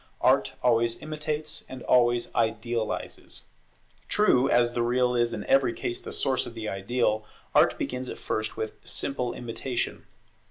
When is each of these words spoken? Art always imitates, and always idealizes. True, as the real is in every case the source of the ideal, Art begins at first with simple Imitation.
Art 0.21 0.53
always 0.63 0.99
imitates, 0.99 1.63
and 1.69 1.83
always 1.83 2.33
idealizes. 2.33 3.43
True, 4.07 4.49
as 4.49 4.73
the 4.73 4.81
real 4.81 5.13
is 5.13 5.31
in 5.31 5.45
every 5.45 5.73
case 5.73 6.01
the 6.01 6.11
source 6.11 6.47
of 6.47 6.55
the 6.55 6.67
ideal, 6.67 7.23
Art 7.53 7.77
begins 7.77 8.09
at 8.09 8.17
first 8.17 8.57
with 8.57 8.73
simple 8.83 9.33
Imitation. 9.33 10.07